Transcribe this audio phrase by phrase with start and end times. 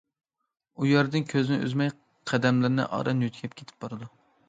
[0.79, 1.93] ئۇ يەردىن كۆزىنى ئۈزمەي،
[2.33, 4.15] قەدەملىرىنى ئاران يۆتكەپ كېتىپ بارىدۇ.